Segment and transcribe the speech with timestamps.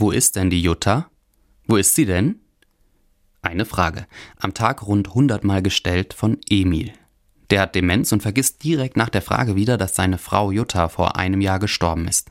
[0.00, 1.10] Wo ist denn die Jutta?
[1.66, 2.38] Wo ist sie denn?
[3.42, 6.92] Eine Frage, am Tag rund 100 Mal gestellt von Emil.
[7.50, 11.16] Der hat Demenz und vergisst direkt nach der Frage wieder, dass seine Frau Jutta vor
[11.16, 12.30] einem Jahr gestorben ist.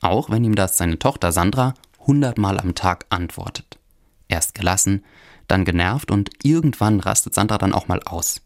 [0.00, 3.80] Auch wenn ihm das seine Tochter Sandra 100 Mal am Tag antwortet.
[4.28, 5.04] Erst gelassen,
[5.48, 8.42] dann genervt und irgendwann rastet Sandra dann auch mal aus,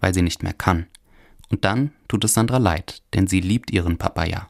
[0.00, 0.86] weil sie nicht mehr kann.
[1.50, 4.48] Und dann tut es Sandra leid, denn sie liebt ihren Papa ja.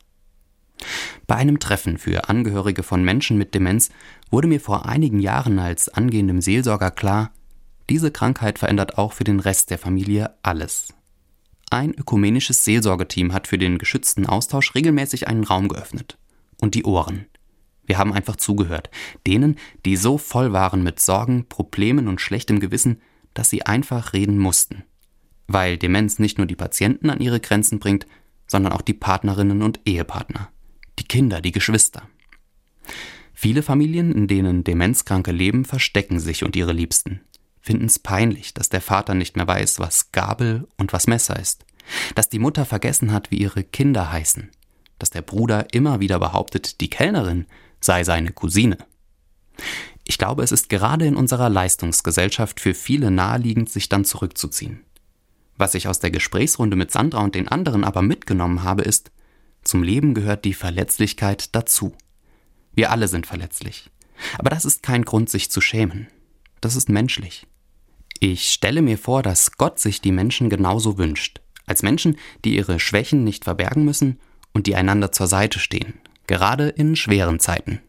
[1.28, 3.90] Bei einem Treffen für Angehörige von Menschen mit Demenz
[4.30, 7.32] wurde mir vor einigen Jahren als angehendem Seelsorger klar,
[7.90, 10.88] diese Krankheit verändert auch für den Rest der Familie alles.
[11.70, 16.16] Ein ökumenisches Seelsorgeteam hat für den geschützten Austausch regelmäßig einen Raum geöffnet.
[16.62, 17.26] Und die Ohren.
[17.84, 18.88] Wir haben einfach zugehört.
[19.26, 23.02] Denen, die so voll waren mit Sorgen, Problemen und schlechtem Gewissen,
[23.34, 24.82] dass sie einfach reden mussten.
[25.46, 28.06] Weil Demenz nicht nur die Patienten an ihre Grenzen bringt,
[28.46, 30.48] sondern auch die Partnerinnen und Ehepartner
[31.08, 32.08] Kinder, die Geschwister.
[33.34, 37.20] Viele Familien, in denen Demenzkranke leben, verstecken sich und ihre Liebsten,
[37.60, 41.64] finden es peinlich, dass der Vater nicht mehr weiß, was Gabel und was Messer ist,
[42.14, 44.50] dass die Mutter vergessen hat, wie ihre Kinder heißen,
[44.98, 47.46] dass der Bruder immer wieder behauptet, die Kellnerin
[47.80, 48.78] sei seine Cousine.
[50.04, 54.84] Ich glaube, es ist gerade in unserer Leistungsgesellschaft für viele naheliegend, sich dann zurückzuziehen.
[55.56, 59.10] Was ich aus der Gesprächsrunde mit Sandra und den anderen aber mitgenommen habe, ist,
[59.62, 61.94] zum Leben gehört die Verletzlichkeit dazu.
[62.72, 63.90] Wir alle sind verletzlich.
[64.38, 66.08] Aber das ist kein Grund, sich zu schämen.
[66.60, 67.46] Das ist menschlich.
[68.20, 71.40] Ich stelle mir vor, dass Gott sich die Menschen genauso wünscht.
[71.66, 74.18] Als Menschen, die ihre Schwächen nicht verbergen müssen
[74.52, 76.00] und die einander zur Seite stehen.
[76.26, 77.76] Gerade in schweren Zeiten.